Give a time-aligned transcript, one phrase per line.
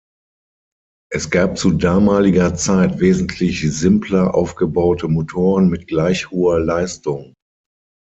[1.11, 7.35] Es gab zu damaliger Zeit wesentlich simpler aufgebaute Motoren mit gleich hoher Leistung.